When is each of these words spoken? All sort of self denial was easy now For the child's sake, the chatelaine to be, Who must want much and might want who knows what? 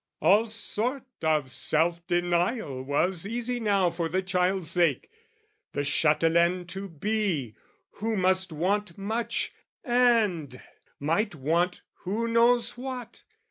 All 0.19 0.47
sort 0.47 1.03
of 1.21 1.51
self 1.51 2.07
denial 2.07 2.81
was 2.81 3.27
easy 3.27 3.59
now 3.59 3.91
For 3.91 4.09
the 4.09 4.23
child's 4.23 4.71
sake, 4.71 5.11
the 5.73 5.83
chatelaine 5.83 6.65
to 6.69 6.89
be, 6.89 7.53
Who 7.97 8.17
must 8.17 8.51
want 8.51 8.97
much 8.97 9.53
and 9.83 10.59
might 10.99 11.35
want 11.35 11.83
who 11.97 12.27
knows 12.27 12.79
what? 12.79 13.21